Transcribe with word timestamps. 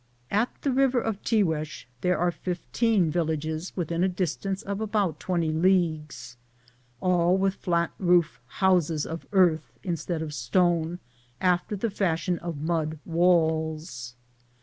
At 0.31 0.49
the 0.63 0.71
river 0.71 0.99
of 0.99 1.21
Tihuez 1.21 1.85
there 2.01 2.17
are 2.17 2.31
15 2.31 3.11
villages 3.11 3.71
within 3.75 4.03
a 4.03 4.09
distance 4.09 4.63
of 4.63 4.81
about 4.81 5.19
20 5.19 5.51
leagues, 5.51 6.37
all 6.99 7.37
with 7.37 7.53
fiat 7.53 7.91
roof 7.99 8.39
houses 8.47 9.05
of 9.05 9.27
earth, 9.31 9.71
instead 9.83 10.23
of 10.23 10.33
stone, 10.33 10.97
after 11.39 11.75
the 11.75 11.91
fashion 11.91 12.39
of 12.39 12.61
mud 12.63 12.97
walls. 13.05 14.15